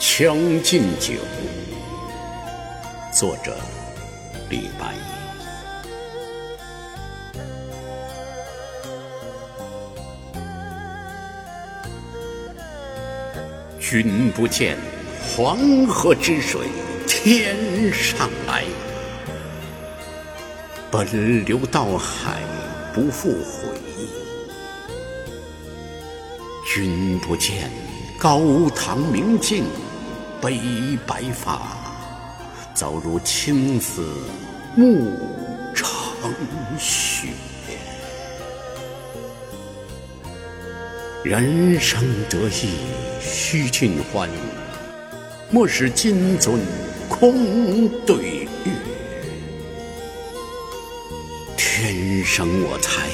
[0.00, 1.12] 将进酒》，
[3.12, 3.54] 作者
[4.48, 4.94] 李白。
[13.78, 14.78] 君不见，
[15.20, 16.62] 黄河之水
[17.06, 18.64] 天上来，
[20.90, 22.40] 奔流到海
[22.94, 23.76] 不复回。
[26.72, 27.70] 君不见，
[28.18, 28.40] 高
[28.70, 29.64] 堂明镜
[30.40, 30.58] 悲
[31.06, 31.60] 白发，
[32.72, 34.02] 早如青丝
[34.74, 35.12] 暮
[35.74, 35.86] 成
[36.78, 37.28] 雪。
[41.22, 42.78] 人生得意
[43.20, 44.30] 须尽欢，
[45.50, 46.58] 莫使金樽
[47.10, 48.72] 空对月。
[51.58, 53.08] 天生我材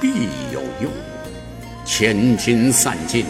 [0.00, 0.08] 必
[0.52, 0.90] 有用，
[1.84, 3.24] 千金散尽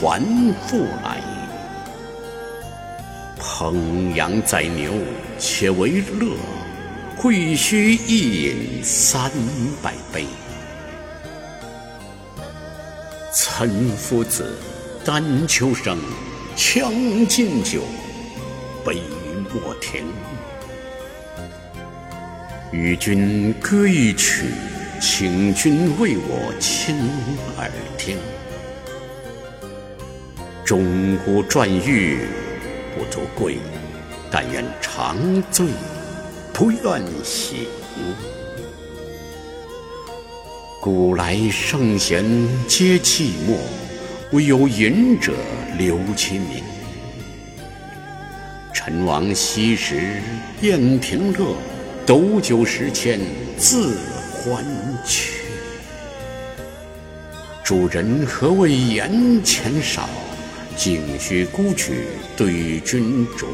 [0.00, 0.22] 还
[0.68, 1.33] 复来。
[3.46, 4.94] 烹羊宰牛
[5.38, 6.34] 且为乐，
[7.14, 9.30] 会须一饮三
[9.82, 10.24] 百杯。
[13.32, 14.56] 岑夫子，
[15.04, 15.98] 丹丘生，
[16.56, 16.90] 将
[17.26, 17.82] 进酒，
[18.84, 19.02] 杯
[19.52, 20.06] 莫停。
[22.72, 24.46] 与君歌一曲，
[25.00, 26.96] 请君为我倾
[27.58, 28.16] 耳听。
[30.64, 32.20] 钟鼓馔玉
[32.96, 33.58] 不足贵，
[34.30, 35.16] 但愿长
[35.50, 35.66] 醉
[36.52, 37.66] 不愿醒。
[40.80, 42.24] 古来圣贤
[42.68, 43.56] 皆寂寞，
[44.30, 45.32] 惟有饮者
[45.76, 46.62] 留其名。
[48.72, 50.22] 陈王昔时
[50.60, 51.56] 宴平乐，
[52.06, 53.18] 斗酒十千
[53.58, 53.94] 恣
[54.30, 54.64] 欢
[55.04, 55.30] 谑。
[57.64, 60.08] 主人何为言钱少？
[60.76, 63.46] 径须沽取对君酌。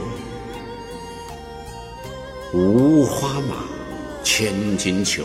[2.52, 3.64] 五花马，
[4.22, 5.24] 千金裘。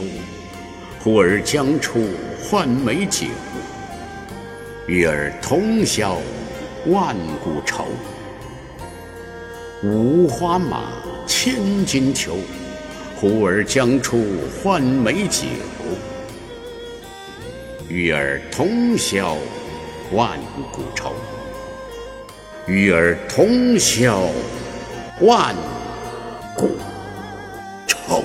[0.99, 2.03] 呼儿将出
[2.41, 3.27] 换美酒，
[4.87, 6.17] 与尔同销
[6.87, 7.85] 万古愁。
[9.83, 10.91] 五花马，
[11.27, 12.37] 千金裘，
[13.15, 14.25] 呼儿将出
[14.63, 15.45] 换美酒，
[17.87, 19.37] 与尔同销
[20.11, 20.39] 万
[20.71, 21.13] 古愁。
[22.67, 24.27] 与尔同销
[25.21, 25.55] 万
[26.57, 26.75] 古
[27.85, 28.23] 愁。